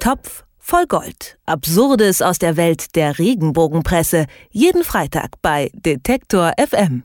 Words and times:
Topf 0.00 0.44
voll 0.58 0.86
Gold. 0.86 1.36
Absurdes 1.44 2.22
aus 2.22 2.38
der 2.38 2.56
Welt 2.56 2.96
der 2.96 3.18
Regenbogenpresse. 3.18 4.26
Jeden 4.50 4.82
Freitag 4.82 5.32
bei 5.42 5.70
Detektor 5.74 6.52
FM. 6.56 7.02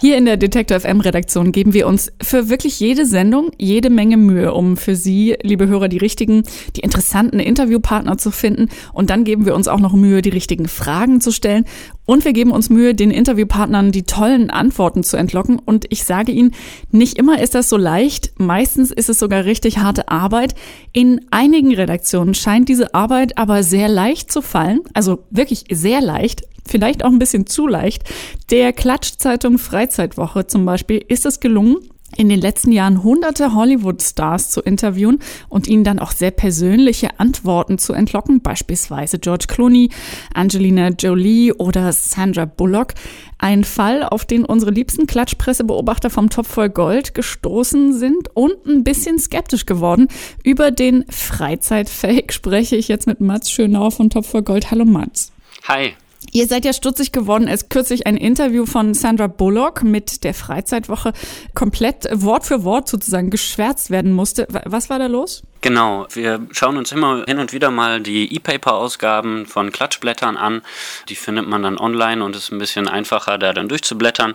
Hier 0.00 0.16
in 0.16 0.24
der 0.24 0.36
Detektor 0.36 0.80
FM 0.80 1.00
Redaktion 1.00 1.52
geben 1.52 1.72
wir 1.72 1.86
uns 1.86 2.10
für 2.20 2.48
wirklich 2.48 2.80
jede 2.80 3.06
Sendung 3.06 3.52
jede 3.58 3.90
Menge 3.90 4.16
Mühe, 4.16 4.52
um 4.52 4.76
für 4.76 4.96
Sie, 4.96 5.36
liebe 5.42 5.68
Hörer, 5.68 5.86
die 5.86 5.98
richtigen, 5.98 6.42
die 6.74 6.80
interessanten 6.80 7.38
Interviewpartner 7.38 8.18
zu 8.18 8.32
finden. 8.32 8.70
Und 8.92 9.10
dann 9.10 9.22
geben 9.22 9.46
wir 9.46 9.54
uns 9.54 9.68
auch 9.68 9.78
noch 9.78 9.92
Mühe, 9.92 10.20
die 10.20 10.30
richtigen 10.30 10.66
Fragen 10.66 11.20
zu 11.20 11.30
stellen. 11.30 11.64
Und 12.04 12.24
wir 12.24 12.32
geben 12.32 12.50
uns 12.50 12.68
Mühe, 12.68 12.94
den 12.94 13.10
Interviewpartnern 13.10 13.92
die 13.92 14.02
tollen 14.02 14.50
Antworten 14.50 15.04
zu 15.04 15.16
entlocken. 15.16 15.58
Und 15.58 15.86
ich 15.90 16.04
sage 16.04 16.32
Ihnen, 16.32 16.52
nicht 16.90 17.16
immer 17.18 17.40
ist 17.40 17.54
das 17.54 17.68
so 17.68 17.76
leicht. 17.76 18.32
Meistens 18.38 18.90
ist 18.90 19.08
es 19.08 19.18
sogar 19.18 19.44
richtig 19.44 19.78
harte 19.78 20.08
Arbeit. 20.08 20.54
In 20.92 21.20
einigen 21.30 21.74
Redaktionen 21.74 22.34
scheint 22.34 22.68
diese 22.68 22.94
Arbeit 22.94 23.38
aber 23.38 23.62
sehr 23.62 23.88
leicht 23.88 24.32
zu 24.32 24.42
fallen. 24.42 24.80
Also 24.94 25.24
wirklich 25.30 25.64
sehr 25.70 26.00
leicht 26.00 26.42
vielleicht 26.66 27.04
auch 27.04 27.10
ein 27.10 27.18
bisschen 27.18 27.46
zu 27.46 27.66
leicht. 27.66 28.04
Der 28.50 28.72
Klatschzeitung 28.72 29.58
Freizeitwoche 29.58 30.46
zum 30.46 30.64
Beispiel 30.64 31.04
ist 31.08 31.26
es 31.26 31.40
gelungen, 31.40 31.76
in 32.16 32.28
den 32.28 32.40
letzten 32.40 32.72
Jahren 32.72 33.02
hunderte 33.02 33.54
Hollywood-Stars 33.54 34.50
zu 34.50 34.60
interviewen 34.60 35.18
und 35.48 35.66
ihnen 35.66 35.84
dann 35.84 35.98
auch 35.98 36.12
sehr 36.12 36.30
persönliche 36.30 37.18
Antworten 37.18 37.78
zu 37.78 37.92
entlocken, 37.92 38.40
beispielsweise 38.42 39.18
George 39.18 39.46
Clooney, 39.48 39.90
Angelina 40.34 40.88
Jolie 40.88 41.52
oder 41.52 41.92
Sandra 41.92 42.44
Bullock. 42.44 42.94
Ein 43.38 43.64
Fall, 43.64 44.04
auf 44.04 44.24
den 44.24 44.44
unsere 44.44 44.70
liebsten 44.70 45.06
Klatschpressebeobachter 45.06 46.10
vom 46.10 46.30
Topf 46.30 46.48
voll 46.48 46.70
Gold 46.70 47.14
gestoßen 47.14 47.92
sind 47.92 48.28
und 48.34 48.66
ein 48.66 48.84
bisschen 48.84 49.18
skeptisch 49.18 49.66
geworden. 49.66 50.08
Über 50.44 50.70
den 50.70 51.04
Freizeitfake 51.08 52.32
spreche 52.32 52.76
ich 52.76 52.88
jetzt 52.88 53.06
mit 53.06 53.20
Mats 53.20 53.50
Schönauer 53.50 53.90
von 53.90 54.10
Topf 54.10 54.28
voll 54.28 54.42
Gold. 54.42 54.70
Hallo 54.70 54.84
Mats. 54.84 55.32
Hi. 55.66 55.94
Ihr 56.34 56.46
seid 56.46 56.64
ja 56.64 56.72
stutzig 56.72 57.12
geworden, 57.12 57.46
als 57.46 57.68
kürzlich 57.68 58.06
ein 58.06 58.16
Interview 58.16 58.64
von 58.64 58.94
Sandra 58.94 59.26
Bullock 59.26 59.84
mit 59.84 60.24
der 60.24 60.32
Freizeitwoche 60.32 61.12
komplett 61.54 62.08
Wort 62.10 62.46
für 62.46 62.64
Wort 62.64 62.88
sozusagen 62.88 63.28
geschwärzt 63.28 63.90
werden 63.90 64.12
musste. 64.12 64.48
Was 64.64 64.88
war 64.88 64.98
da 64.98 65.08
los? 65.08 65.42
Genau, 65.62 66.08
wir 66.10 66.44
schauen 66.50 66.76
uns 66.76 66.90
immer 66.90 67.22
hin 67.24 67.38
und 67.38 67.52
wieder 67.52 67.70
mal 67.70 68.00
die 68.00 68.34
E-Paper-Ausgaben 68.34 69.46
von 69.46 69.70
Klatschblättern 69.70 70.36
an. 70.36 70.62
Die 71.08 71.14
findet 71.14 71.46
man 71.46 71.62
dann 71.62 71.78
online 71.78 72.24
und 72.24 72.34
ist 72.34 72.50
ein 72.50 72.58
bisschen 72.58 72.88
einfacher, 72.88 73.38
da 73.38 73.52
dann 73.52 73.68
durchzublättern. 73.68 74.34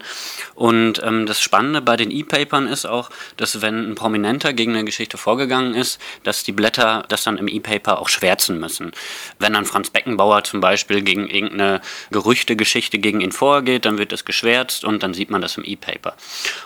Und 0.55 1.03
ähm, 1.03 1.25
das 1.25 1.42
Spannende 1.42 1.81
bei 1.81 1.98
den 1.98 2.11
E-Papern 2.11 2.70
ist 2.70 2.86
auch, 2.86 3.09
dass 3.36 3.61
wenn 3.61 3.92
ein 3.92 3.95
Prominenter 3.95 4.53
gegen 4.53 4.72
eine 4.72 4.86
Geschichte 4.86 5.17
vorgegangen 5.17 5.73
ist, 5.73 6.00
dass 6.23 6.45
die 6.45 6.53
Blätter 6.53 7.03
das 7.09 7.25
dann 7.25 7.38
im 7.38 7.50
E-Paper 7.50 8.00
auch 8.00 8.08
schwärzen 8.08 8.58
müssen. 8.58 8.94
Wenn 9.38 9.52
dann 9.52 9.66
Franz 9.66 9.89
Beckenbauer 9.89 10.45
zum 10.45 10.61
Beispiel 10.61 11.02
gegen 11.02 11.28
irgendeine 11.28 11.81
Gerüchte-Geschichte 12.09 13.00
gegen 13.00 13.20
ihn 13.20 13.33
vorgeht, 13.33 13.83
dann 13.83 13.98
wird 13.98 14.14
das 14.14 14.23
geschwärzt 14.23 14.86
und 14.86 15.03
dann 15.03 15.14
sieht 15.14 15.30
man 15.30 15.42
das 15.42 15.58
im 15.58 15.66
E-Paper. 15.66 16.16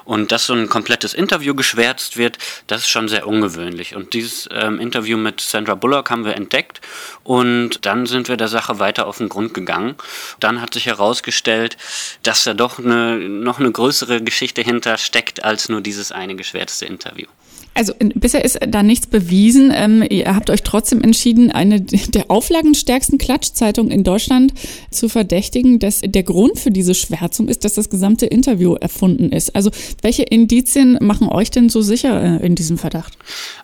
Und 0.06 0.32
dass 0.32 0.46
so 0.46 0.54
ein 0.54 0.70
komplettes 0.70 1.16
Interview 1.16 1.56
geschwärzt 1.56 2.16
wird, 2.18 2.38
das 2.68 2.82
ist 2.82 2.90
schon 2.90 3.08
sehr 3.08 3.26
ungewöhnlich. 3.26 3.96
Und 3.96 4.14
dieses 4.14 4.51
ähm, 4.54 4.80
Interview 4.80 5.18
mit 5.18 5.42
Sandra 5.42 5.76
Bullock 5.76 6.10
haben 6.10 6.26
wir 6.26 6.36
entdeckt 6.36 6.82
und 7.24 7.86
dann 7.86 8.06
sind 8.06 8.28
wir 8.28 8.38
der 8.38 8.48
Sache 8.48 8.80
weiter 8.80 9.08
auf 9.08 9.18
den 9.18 9.30
Grund 9.30 9.54
gegangen. 9.54 9.96
Dann 10.40 10.62
hat 10.62 10.74
sich 10.74 10.86
herausgestellt, 10.86 11.78
dass 12.24 12.44
da 12.44 12.54
doch 12.54 12.80
eine, 12.80 13.18
noch 13.18 13.60
eine 13.60 13.72
größere 13.72 14.22
Geschichte 14.22 14.62
hinter 14.62 14.98
steckt 14.98 15.44
als 15.44 15.70
nur 15.70 15.82
dieses 15.82 16.12
eine 16.12 16.36
geschwärzte 16.36 16.86
Interview. 16.86 17.28
Also 17.74 17.94
bisher 17.98 18.44
ist 18.44 18.60
da 18.68 18.84
nichts 18.84 19.08
bewiesen. 19.08 19.72
Ähm, 19.74 20.04
ihr 20.10 20.36
habt 20.36 20.50
euch 20.50 20.62
trotzdem 20.62 21.02
entschieden, 21.02 21.52
eine 21.52 21.80
der 21.80 22.30
auflagenstärksten 22.30 23.18
Klatschzeitungen 23.18 23.92
in 23.92 24.04
Deutschland 24.04 24.54
zu 24.92 25.08
verdächtigen, 25.08 25.80
dass 25.80 26.02
der 26.04 26.24
Grund 26.24 26.60
für 26.60 26.72
diese 26.72 26.94
Schwärzung 26.94 27.48
ist, 27.48 27.64
dass 27.64 27.76
das 27.76 27.90
gesamte 27.90 28.26
Interview 28.26 28.76
erfunden 28.76 29.32
ist. 29.32 29.56
Also 29.56 29.72
welche 30.02 30.24
Indizien 30.24 30.98
machen 31.00 31.30
euch 31.30 31.50
denn 31.50 31.70
so 31.70 31.82
sicher 31.82 32.42
äh, 32.42 32.46
in 32.46 32.56
diesem 32.56 32.78
Verdacht? 32.78 33.18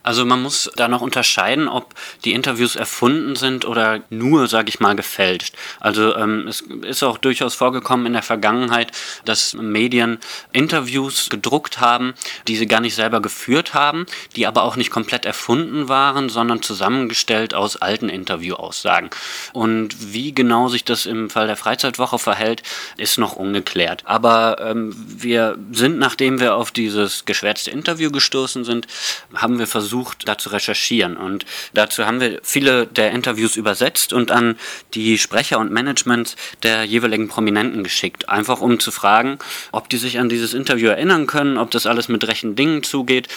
Also 0.03 0.25
man 0.25 0.41
muss 0.41 0.71
da 0.77 0.87
noch 0.87 1.01
unterscheiden, 1.01 1.67
ob 1.67 1.93
die 2.23 2.31
Interviews 2.31 2.77
erfunden 2.77 3.35
sind 3.35 3.65
oder 3.65 4.01
nur, 4.09 4.47
sage 4.47 4.69
ich 4.69 4.79
mal, 4.79 4.95
gefälscht. 4.95 5.53
Also 5.81 6.15
ähm, 6.15 6.47
es 6.47 6.61
ist 6.61 7.03
auch 7.03 7.17
durchaus 7.17 7.55
vorgekommen 7.55 8.05
in 8.05 8.13
der 8.13 8.23
Vergangenheit, 8.23 8.93
dass 9.25 9.53
Medien 9.53 10.17
Interviews 10.53 11.29
gedruckt 11.29 11.81
haben, 11.81 12.13
die 12.47 12.55
sie 12.55 12.67
gar 12.67 12.79
nicht 12.79 12.95
selber 12.95 13.21
geführt 13.21 13.73
haben 13.73 13.96
haben, 13.97 14.05
die 14.35 14.47
aber 14.47 14.63
auch 14.63 14.75
nicht 14.75 14.91
komplett 14.91 15.25
erfunden 15.25 15.89
waren, 15.89 16.29
sondern 16.29 16.61
zusammengestellt 16.61 17.53
aus 17.53 17.77
alten 17.77 18.09
Interviewaussagen. 18.09 19.09
Und 19.53 20.13
wie 20.13 20.33
genau 20.33 20.67
sich 20.67 20.83
das 20.83 21.05
im 21.05 21.29
Fall 21.29 21.47
der 21.47 21.55
Freizeitwoche 21.55 22.19
verhält, 22.19 22.63
ist 22.97 23.17
noch 23.17 23.35
ungeklärt. 23.35 24.03
Aber 24.05 24.57
ähm, 24.59 24.93
wir 25.07 25.57
sind, 25.71 25.97
nachdem 25.97 26.39
wir 26.39 26.55
auf 26.55 26.71
dieses 26.71 27.25
geschwärzte 27.25 27.71
Interview 27.71 28.11
gestoßen 28.11 28.63
sind, 28.63 28.87
haben 29.33 29.59
wir 29.59 29.67
versucht, 29.67 30.27
da 30.27 30.37
zu 30.37 30.49
recherchieren. 30.49 31.17
Und 31.17 31.45
dazu 31.73 32.05
haben 32.05 32.19
wir 32.19 32.39
viele 32.43 32.87
der 32.87 33.11
Interviews 33.11 33.55
übersetzt 33.55 34.13
und 34.13 34.31
an 34.31 34.57
die 34.93 35.17
Sprecher 35.17 35.59
und 35.59 35.71
Management 35.71 36.35
der 36.63 36.83
jeweiligen 36.83 37.27
Prominenten 37.27 37.83
geschickt. 37.83 38.29
Einfach 38.29 38.61
um 38.61 38.79
zu 38.79 38.91
fragen, 38.91 39.39
ob 39.71 39.89
die 39.89 39.97
sich 39.97 40.19
an 40.19 40.29
dieses 40.29 40.53
Interview 40.53 40.89
erinnern 40.89 41.27
können, 41.27 41.57
ob 41.57 41.71
das 41.71 41.85
alles 41.85 42.07
mit 42.07 42.27
rechten 42.27 42.55
Dingen 42.55 42.83
zugeht 42.83 43.27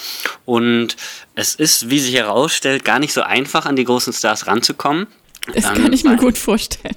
und 0.51 0.97
es 1.37 1.55
ist, 1.55 1.91
wie 1.91 2.01
sich 2.01 2.15
herausstellt, 2.15 2.85
gar 2.85 2.99
nicht 2.99 3.13
so 3.13 3.23
einfach, 3.23 3.67
an 3.67 3.77
die 3.77 3.85
großen 3.85 4.13
Stars 4.13 4.49
ranzukommen. 4.49 5.07
Das 5.55 5.63
kann 5.63 5.93
ich 5.93 6.03
mir 6.03 6.17
gut 6.17 6.37
vorstellen. 6.37 6.97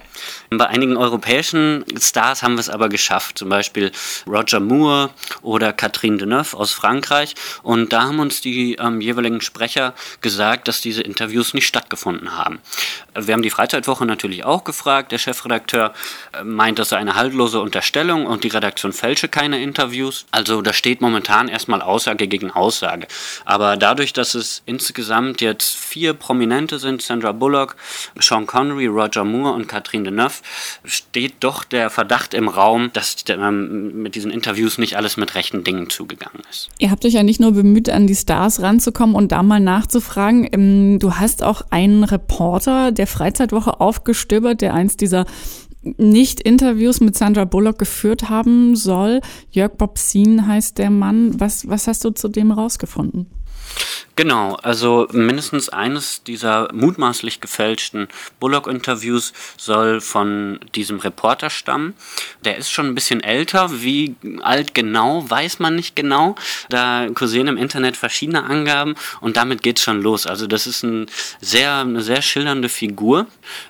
Bei 0.57 0.67
einigen 0.67 0.97
europäischen 0.97 1.85
Stars 1.99 2.43
haben 2.43 2.55
wir 2.55 2.59
es 2.59 2.69
aber 2.69 2.89
geschafft, 2.89 3.37
zum 3.37 3.49
Beispiel 3.49 3.91
Roger 4.27 4.59
Moore 4.59 5.09
oder 5.41 5.73
Catherine 5.73 6.17
Deneuve 6.17 6.55
aus 6.55 6.71
Frankreich. 6.71 7.35
Und 7.61 7.93
da 7.93 8.03
haben 8.03 8.19
uns 8.19 8.41
die 8.41 8.75
ähm, 8.75 9.01
jeweiligen 9.01 9.41
Sprecher 9.41 9.93
gesagt, 10.21 10.67
dass 10.67 10.81
diese 10.81 11.01
Interviews 11.01 11.53
nicht 11.53 11.67
stattgefunden 11.67 12.37
haben. 12.37 12.59
Wir 13.15 13.33
haben 13.33 13.43
die 13.43 13.49
Freizeitwoche 13.49 14.05
natürlich 14.05 14.43
auch 14.43 14.63
gefragt. 14.63 15.11
Der 15.11 15.17
Chefredakteur 15.17 15.93
äh, 16.33 16.43
meint, 16.43 16.79
das 16.79 16.89
sei 16.89 16.97
eine 16.97 17.15
haltlose 17.15 17.59
Unterstellung 17.59 18.25
und 18.25 18.43
die 18.43 18.49
Redaktion 18.49 18.93
fälsche 18.93 19.27
keine 19.27 19.61
Interviews. 19.61 20.25
Also 20.31 20.61
da 20.61 20.73
steht 20.73 21.01
momentan 21.01 21.47
erstmal 21.47 21.81
Aussage 21.81 22.27
gegen 22.27 22.51
Aussage. 22.51 23.07
Aber 23.45 23.77
dadurch, 23.77 24.13
dass 24.13 24.35
es 24.35 24.63
insgesamt 24.65 25.41
jetzt 25.41 25.75
vier 25.75 26.13
Prominente 26.13 26.79
sind, 26.79 27.01
Sandra 27.01 27.31
Bullock, 27.31 27.75
Sean 28.19 28.47
Connery, 28.47 28.87
Roger 28.87 29.23
Moore 29.23 29.53
und 29.53 29.67
Catherine 29.67 30.05
Deneuve, 30.05 30.41
steht 30.83 31.35
doch 31.41 31.63
der 31.63 31.89
Verdacht 31.89 32.33
im 32.33 32.47
Raum, 32.47 32.91
dass 32.93 33.15
ähm, 33.29 34.01
mit 34.01 34.15
diesen 34.15 34.31
Interviews 34.31 34.77
nicht 34.77 34.97
alles 34.97 35.17
mit 35.17 35.35
rechten 35.35 35.63
Dingen 35.63 35.89
zugegangen 35.89 36.41
ist. 36.49 36.69
Ihr 36.79 36.91
habt 36.91 37.05
euch 37.05 37.13
ja 37.13 37.23
nicht 37.23 37.39
nur 37.39 37.53
bemüht, 37.53 37.89
an 37.89 38.07
die 38.07 38.15
Stars 38.15 38.61
ranzukommen 38.61 39.15
und 39.15 39.31
da 39.31 39.43
mal 39.43 39.59
nachzufragen. 39.59 40.47
Ähm, 40.51 40.99
du 40.99 41.15
hast 41.15 41.43
auch 41.43 41.63
einen 41.69 42.03
Reporter 42.03 42.91
der 42.91 43.07
Freizeitwoche 43.07 43.79
aufgestöbert, 43.79 44.61
der 44.61 44.73
eins 44.73 44.97
dieser 44.97 45.25
nicht 45.83 46.39
Interviews 46.39 47.01
mit 47.01 47.17
Sandra 47.17 47.45
Bullock 47.45 47.77
geführt 47.77 48.29
haben 48.29 48.75
soll. 48.75 49.21
Jörg 49.51 49.73
Bobsin 49.73 50.47
heißt 50.47 50.77
der 50.77 50.89
Mann. 50.89 51.39
Was, 51.39 51.67
was 51.67 51.87
hast 51.87 52.05
du 52.05 52.11
zu 52.11 52.29
dem 52.29 52.51
rausgefunden? 52.51 53.27
Genau, 54.15 54.59
also 54.61 55.07
mindestens 55.11 55.69
eines 55.69 56.21
dieser 56.21 56.71
mutmaßlich 56.71 57.41
gefälschten 57.41 58.07
Bullock-Interviews 58.39 59.33
soll 59.57 60.01
von 60.01 60.59
diesem 60.75 60.99
Reporter 60.99 61.49
stammen. 61.49 61.95
Der 62.45 62.57
ist 62.57 62.69
schon 62.69 62.85
ein 62.85 62.93
bisschen 62.93 63.23
älter. 63.23 63.81
Wie 63.81 64.15
alt 64.43 64.75
genau, 64.75 65.27
weiß 65.27 65.57
man 65.57 65.75
nicht 65.75 65.95
genau. 65.95 66.35
Da 66.69 67.07
kursieren 67.15 67.47
im 67.47 67.57
Internet 67.57 67.97
verschiedene 67.97 68.43
Angaben 68.43 68.93
und 69.19 69.35
damit 69.35 69.63
geht's 69.63 69.81
schon 69.81 70.03
los. 70.03 70.27
Also 70.27 70.45
das 70.45 70.67
ist 70.67 70.83
ein 70.83 71.07
sehr, 71.41 71.77
eine 71.77 72.03
sehr 72.03 72.21
schildernde 72.21 72.69
Figur, 72.69 73.25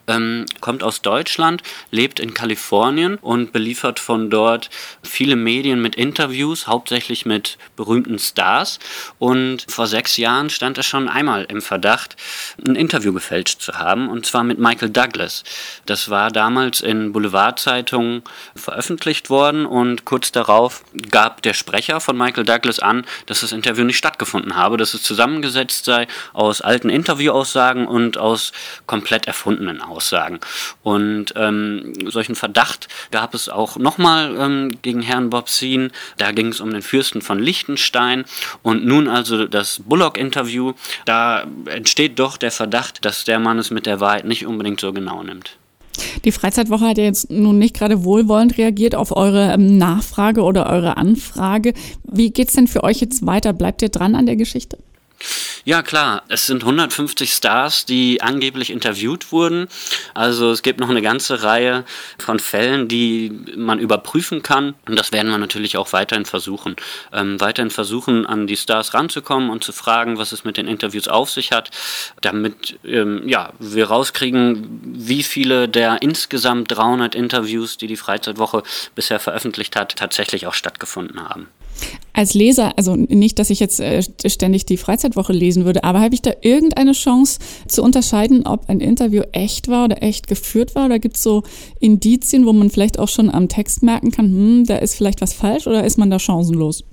ähm, 0.07 0.45
kommt 0.59 0.83
aus 0.83 1.01
Deutschland, 1.01 1.63
lebt 1.89 2.19
in 2.19 2.33
Kalifornien 2.33 3.15
und 3.15 3.53
beliefert 3.53 3.97
von 3.97 4.29
dort 4.29 4.69
viele 5.03 5.37
Medien 5.37 5.81
mit 5.81 5.95
Interviews, 5.95 6.67
hauptsächlich 6.67 7.25
mit 7.25 7.57
berühmten 7.77 8.19
Stars. 8.19 8.79
Und 9.19 9.65
vor 9.69 9.87
sechs 9.87 10.17
Jahren 10.17 10.32
Jahren 10.33 10.49
stand 10.49 10.77
er 10.77 10.83
schon 10.83 11.09
einmal 11.09 11.45
im 11.45 11.61
Verdacht, 11.61 12.15
ein 12.65 12.75
Interview 12.75 13.13
gefälscht 13.13 13.61
zu 13.61 13.73
haben, 13.73 14.09
und 14.09 14.25
zwar 14.25 14.43
mit 14.43 14.59
Michael 14.59 14.89
Douglas. 14.89 15.43
Das 15.85 16.09
war 16.09 16.31
damals 16.31 16.81
in 16.81 17.11
Boulevardzeitungen 17.13 18.23
veröffentlicht 18.55 19.29
worden 19.29 19.65
und 19.65 20.05
kurz 20.05 20.31
darauf 20.31 20.83
gab 21.11 21.41
der 21.41 21.53
Sprecher 21.53 21.99
von 21.99 22.17
Michael 22.17 22.45
Douglas 22.45 22.79
an, 22.79 23.05
dass 23.25 23.41
das 23.41 23.51
Interview 23.51 23.83
nicht 23.83 23.97
stattgefunden 23.97 24.55
habe, 24.55 24.77
dass 24.77 24.93
es 24.93 25.03
zusammengesetzt 25.03 25.85
sei 25.85 26.07
aus 26.33 26.61
alten 26.61 26.89
Interviewaussagen 26.89 27.87
und 27.87 28.17
aus 28.17 28.51
komplett 28.87 29.27
erfundenen 29.27 29.81
Aussagen. 29.81 30.39
Und 30.81 31.33
ähm, 31.35 31.93
solchen 32.09 32.35
Verdacht 32.35 32.87
gab 33.11 33.33
es 33.33 33.49
auch 33.49 33.77
nochmal 33.77 34.35
ähm, 34.37 34.71
gegen 34.81 35.01
Herrn 35.01 35.29
Bobsin. 35.29 35.91
Da 36.17 36.31
ging 36.31 36.47
es 36.47 36.59
um 36.59 36.71
den 36.71 36.81
Fürsten 36.81 37.21
von 37.21 37.39
Liechtenstein 37.39 38.25
und 38.61 38.85
nun 38.85 39.07
also 39.07 39.45
das 39.45 39.63
das 39.63 39.79
Bullock-Interview, 40.23 40.73
da 41.05 41.45
entsteht 41.65 42.19
doch 42.19 42.37
der 42.37 42.51
Verdacht, 42.51 43.05
dass 43.05 43.25
der 43.25 43.39
Mann 43.39 43.59
es 43.59 43.71
mit 43.71 43.85
der 43.85 43.99
Wahrheit 43.99 44.25
nicht 44.25 44.45
unbedingt 44.45 44.79
so 44.79 44.93
genau 44.93 45.23
nimmt. 45.23 45.57
Die 46.25 46.31
Freizeitwoche 46.31 46.85
hat 46.87 46.97
ja 46.97 47.03
jetzt 47.03 47.29
nun 47.29 47.59
nicht 47.59 47.75
gerade 47.75 48.03
wohlwollend 48.03 48.57
reagiert 48.57 48.95
auf 48.95 49.15
eure 49.15 49.53
ähm, 49.53 49.77
Nachfrage 49.77 50.41
oder 50.41 50.67
eure 50.67 50.97
Anfrage. 50.97 51.73
Wie 52.03 52.31
geht's 52.31 52.53
denn 52.53 52.67
für 52.67 52.83
euch 52.83 52.99
jetzt 52.99 53.25
weiter? 53.25 53.53
Bleibt 53.53 53.83
ihr 53.83 53.89
dran 53.89 54.15
an 54.15 54.25
der 54.25 54.35
Geschichte? 54.35 54.79
Ja, 55.65 55.81
klar. 55.81 56.23
Es 56.27 56.45
sind 56.45 56.63
150 56.63 57.31
Stars, 57.31 57.85
die 57.85 58.21
angeblich 58.21 58.69
interviewt 58.69 59.31
wurden. 59.31 59.69
Also 60.13 60.51
es 60.51 60.61
gibt 60.61 60.81
noch 60.81 60.89
eine 60.89 61.01
ganze 61.01 61.41
Reihe 61.43 61.85
von 62.17 62.39
Fällen, 62.39 62.89
die 62.89 63.31
man 63.55 63.79
überprüfen 63.79 64.43
kann. 64.43 64.73
Und 64.85 64.99
das 64.99 65.13
werden 65.13 65.31
wir 65.31 65.37
natürlich 65.37 65.77
auch 65.77 65.93
weiterhin 65.93 66.25
versuchen. 66.25 66.75
Ähm, 67.13 67.39
weiterhin 67.39 67.71
versuchen, 67.71 68.25
an 68.25 68.45
die 68.45 68.57
Stars 68.57 68.93
ranzukommen 68.93 69.49
und 69.49 69.63
zu 69.63 69.71
fragen, 69.71 70.17
was 70.17 70.33
es 70.33 70.43
mit 70.43 70.57
den 70.57 70.67
Interviews 70.67 71.07
auf 71.07 71.29
sich 71.29 71.53
hat, 71.53 71.71
damit 72.19 72.77
ähm, 72.83 73.25
ja, 73.25 73.53
wir 73.57 73.85
rauskriegen, 73.87 74.81
wie 74.83 75.23
viele 75.23 75.69
der 75.69 76.01
insgesamt 76.01 76.73
300 76.73 77.15
Interviews, 77.15 77.77
die 77.77 77.87
die 77.87 77.95
Freizeitwoche 77.95 78.63
bisher 78.95 79.21
veröffentlicht 79.21 79.77
hat, 79.77 79.95
tatsächlich 79.95 80.45
auch 80.45 80.55
stattgefunden 80.55 81.23
haben. 81.23 81.47
Als 82.15 82.35
Leser, 82.35 82.77
also 82.77 82.95
nicht, 82.95 83.39
dass 83.39 83.49
ich 83.49 83.59
jetzt 83.59 83.79
äh, 83.79 84.03
ständig 84.25 84.65
die 84.65 84.77
Freizeitwoche 84.77 85.33
lesen 85.33 85.65
würde, 85.65 85.83
aber 85.83 85.99
habe 85.99 86.13
ich 86.13 86.21
da 86.21 86.31
irgendeine 86.41 86.91
Chance 86.91 87.39
zu 87.67 87.81
unterscheiden, 87.81 88.45
ob 88.45 88.69
ein 88.69 88.79
Interview 88.79 89.23
echt 89.31 89.67
war 89.67 89.85
oder 89.85 90.03
echt 90.03 90.27
geführt 90.27 90.75
war? 90.75 90.85
Oder 90.85 90.99
gibt 90.99 91.17
es 91.17 91.23
so 91.23 91.41
Indizien, 91.79 92.45
wo 92.45 92.53
man 92.53 92.69
vielleicht 92.69 92.99
auch 92.99 93.09
schon 93.09 93.33
am 93.33 93.49
Text 93.49 93.81
merken 93.81 94.11
kann, 94.11 94.25
hm, 94.25 94.65
da 94.65 94.77
ist 94.77 94.93
vielleicht 94.95 95.21
was 95.21 95.33
falsch 95.33 95.65
oder 95.65 95.83
ist 95.83 95.97
man 95.97 96.11
da 96.11 96.19
chancenlos? 96.19 96.83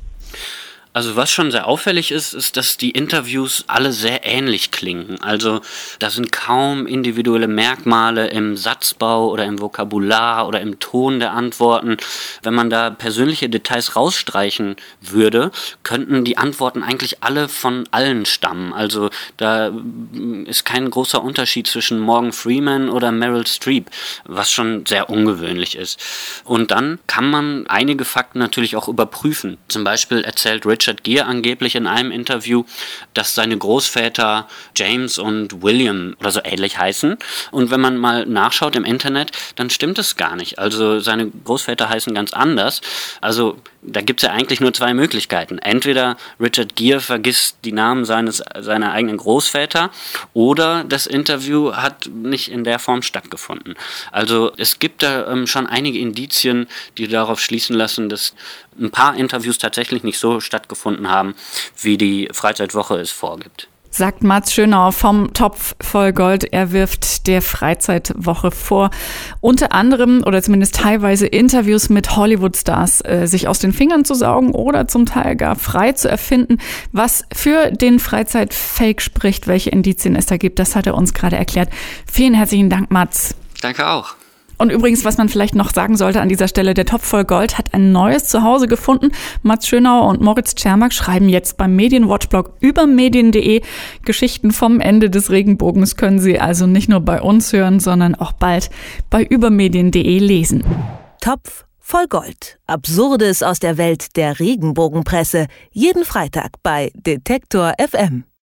Also 0.93 1.15
was 1.15 1.31
schon 1.31 1.53
sehr 1.53 1.69
auffällig 1.69 2.11
ist, 2.11 2.33
ist, 2.33 2.57
dass 2.57 2.77
die 2.77 2.91
Interviews 2.91 3.63
alle 3.69 3.93
sehr 3.93 4.27
ähnlich 4.27 4.73
klingen. 4.73 5.23
Also 5.23 5.61
da 6.01 6.11
sind 6.11 6.33
kaum 6.33 6.89
individuelle 6.89 7.47
Merkmale 7.47 8.27
im 8.31 8.57
Satzbau 8.57 9.31
oder 9.31 9.45
im 9.45 9.61
Vokabular 9.61 10.49
oder 10.49 10.61
im 10.61 10.81
Ton 10.81 11.21
der 11.21 11.33
Antworten. 11.33 11.97
Wenn 12.43 12.55
man 12.55 12.71
da 12.71 12.91
persönliche 12.91 13.49
Details 13.49 13.95
rausstreichen 13.95 14.75
würde, 15.01 15.53
könnten 15.85 16.25
die 16.25 16.39
Antworten 16.39 16.83
eigentlich 16.83 17.23
alle 17.23 17.49
von 17.49 17.89
allen 17.93 18.27
stammen. 18.27 18.73
Also 18.73 19.11
da 19.37 19.71
ist 20.47 20.65
kein 20.65 20.91
großer 20.91 21.23
Unterschied 21.23 21.69
zwischen 21.69 22.01
Morgan 22.01 22.33
Freeman 22.33 22.91
oder 22.91 23.13
Meryl 23.13 23.47
Streep, 23.47 23.91
was 24.25 24.51
schon 24.51 24.85
sehr 24.87 25.09
ungewöhnlich 25.09 25.77
ist. 25.77 26.01
Und 26.45 26.73
dann 26.73 26.99
kann 27.07 27.31
man 27.31 27.69
einige 27.69 28.05
Fakten 28.05 28.41
natürlich 28.41 28.75
auch 28.75 28.89
überprüfen. 28.89 29.57
Zum 29.69 29.85
Beispiel 29.85 30.23
erzählt 30.23 30.67
Richard 30.67 30.80
Richard 30.81 31.05
Gere 31.05 31.27
angeblich 31.27 31.75
in 31.75 31.87
einem 31.87 32.11
Interview, 32.11 32.65
dass 33.13 33.35
seine 33.35 33.59
Großväter 33.59 34.49
James 34.75 35.19
und 35.19 35.63
William 35.63 36.17
oder 36.21 36.31
so 36.31 36.41
ähnlich 36.43 36.79
heißen. 36.79 37.19
Und 37.51 37.71
wenn 37.71 37.81
man 37.81 37.99
mal 37.99 38.25
nachschaut 38.25 38.77
im 38.77 38.85
Internet, 38.85 39.33
dann 39.57 39.69
stimmt 39.69 39.99
es 39.99 40.17
gar 40.17 40.37
nicht. 40.37 40.59
Also 40.59 41.01
seine 41.01 41.29
Großväter 41.29 41.91
heißen 41.91 42.15
ganz 42.15 42.33
anders. 42.33 42.81
Also 43.21 43.59
da 43.83 44.01
gibt 44.01 44.23
es 44.23 44.27
ja 44.27 44.33
eigentlich 44.33 44.61
nur 44.61 44.73
zwei 44.73 44.95
Möglichkeiten. 44.95 45.59
Entweder 45.59 46.17
Richard 46.39 46.77
Gere 46.77 47.01
vergisst 47.01 47.59
die 47.65 47.73
Namen 47.73 48.07
seines, 48.07 48.43
seiner 48.59 48.93
eigenen 48.93 49.19
Großväter 49.19 49.91
oder 50.33 50.85
das 50.85 51.07
Interview 51.07 51.75
hat 51.75 52.07
nicht 52.07 52.51
in 52.51 52.65
der 52.65 52.79
Form 52.79 53.03
stattgefunden. 53.03 53.75
Also 54.13 54.53
es 54.57 54.79
gibt 54.79 55.03
da 55.03 55.31
ähm, 55.31 55.47
schon 55.47 55.67
einige 55.67 55.99
Indizien, 55.99 56.69
die 56.97 57.09
darauf 57.09 57.41
schließen 57.41 57.77
lassen, 57.77 58.09
dass 58.09 58.35
ein 58.81 58.91
paar 58.91 59.17
Interviews 59.17 59.59
tatsächlich 59.59 60.03
nicht 60.03 60.19
so 60.19 60.41
stattgefunden 60.41 61.09
haben, 61.09 61.35
wie 61.81 61.97
die 61.97 62.29
Freizeitwoche 62.33 62.97
es 62.97 63.11
vorgibt. 63.11 63.69
Sagt 63.93 64.23
Mats 64.23 64.55
Schönau 64.55 64.93
vom 64.93 65.35
Topf 65.35 65.75
voll 65.81 66.13
Gold. 66.13 66.45
Er 66.53 66.71
wirft 66.71 67.27
der 67.27 67.43
Freizeitwoche 67.43 68.53
vor, 68.53 68.91
unter 69.41 69.73
anderem 69.73 70.23
oder 70.25 70.41
zumindest 70.43 70.77
teilweise 70.77 71.27
Interviews 71.27 71.89
mit 71.89 72.15
Hollywood-Stars 72.15 73.01
äh, 73.05 73.27
sich 73.27 73.49
aus 73.49 73.59
den 73.59 73.73
Fingern 73.73 74.05
zu 74.05 74.15
saugen 74.15 74.53
oder 74.53 74.87
zum 74.87 75.07
Teil 75.07 75.35
gar 75.35 75.57
frei 75.57 75.91
zu 75.93 76.09
erfinden. 76.09 76.59
Was 76.93 77.25
für 77.35 77.73
den 77.73 77.99
Freizeitfake 77.99 79.03
spricht, 79.03 79.49
welche 79.49 79.71
Indizien 79.71 80.15
es 80.15 80.27
da 80.27 80.37
gibt, 80.37 80.61
das 80.61 80.77
hat 80.77 80.87
er 80.87 80.95
uns 80.95 81.13
gerade 81.13 81.37
erklärt. 81.37 81.69
Vielen 82.11 82.35
herzlichen 82.35 82.71
Dank, 82.71 82.93
Mats. 82.93 83.35
Danke 83.61 83.89
auch. 83.89 84.15
Und 84.61 84.71
übrigens, 84.71 85.07
was 85.07 85.17
man 85.17 85.31
vielleicht 85.31 85.55
noch 85.55 85.73
sagen 85.73 85.97
sollte 85.97 86.21
an 86.21 86.29
dieser 86.29 86.47
Stelle, 86.47 86.75
der 86.75 86.85
Topf 86.85 87.07
voll 87.07 87.25
Gold 87.25 87.57
hat 87.57 87.73
ein 87.73 87.93
neues 87.93 88.25
Zuhause 88.25 88.67
gefunden. 88.67 89.11
Mats 89.43 89.67
Schönauer 89.67 90.07
und 90.07 90.21
Moritz 90.21 90.55
Czermak 90.55 90.93
schreiben 90.93 91.31
jetzt 91.31 91.57
beim 91.57 91.75
Medienwatchblog 91.77 92.53
über 92.61 92.87
medien.de 92.87 93.63
Geschichten 94.05 94.51
vom 94.51 94.81
Ende 94.81 95.09
des 95.09 95.31
Regenbogens 95.31 95.97
können 95.97 96.19
Sie 96.19 96.39
also 96.39 96.67
nicht 96.67 96.91
nur 96.91 97.01
bei 97.01 97.23
uns 97.23 97.55
hören, 97.55 97.81
sondern 97.81 98.15
auch 98.15 98.33
bald 98.33 98.69
bei 99.09 99.25
übermedien.de 99.25 100.19
lesen. 100.19 100.63
Topf 101.23 101.65
voll 101.79 102.07
Gold. 102.09 102.59
Absurdes 102.67 103.43
aus 103.43 103.61
der 103.61 103.79
Welt 103.79 104.15
der 104.17 104.41
Regenbogenpresse. 104.41 105.47
Jeden 105.71 106.05
Freitag 106.05 106.51
bei 106.63 106.93
Detektor 106.95 107.73
FM. 107.79 108.25